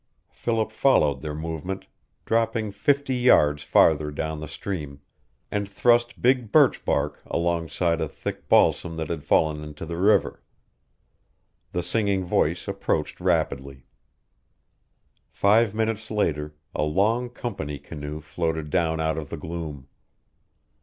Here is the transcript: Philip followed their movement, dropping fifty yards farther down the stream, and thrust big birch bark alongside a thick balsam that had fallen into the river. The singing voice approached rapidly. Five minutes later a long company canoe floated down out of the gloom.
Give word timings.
Philip 0.31 0.71
followed 0.71 1.21
their 1.21 1.35
movement, 1.35 1.85
dropping 2.25 2.71
fifty 2.71 3.13
yards 3.15 3.61
farther 3.61 4.09
down 4.09 4.39
the 4.39 4.47
stream, 4.47 4.99
and 5.51 5.69
thrust 5.69 6.23
big 6.23 6.51
birch 6.51 6.83
bark 6.83 7.19
alongside 7.27 8.01
a 8.01 8.07
thick 8.07 8.49
balsam 8.49 8.97
that 8.97 9.09
had 9.09 9.23
fallen 9.23 9.63
into 9.63 9.85
the 9.85 9.97
river. 9.99 10.41
The 11.71 11.83
singing 11.83 12.25
voice 12.25 12.67
approached 12.67 13.19
rapidly. 13.21 13.85
Five 15.29 15.75
minutes 15.75 16.09
later 16.09 16.55
a 16.73 16.81
long 16.81 17.29
company 17.29 17.77
canoe 17.77 18.21
floated 18.21 18.71
down 18.71 18.99
out 18.99 19.19
of 19.19 19.29
the 19.29 19.37
gloom. 19.37 19.87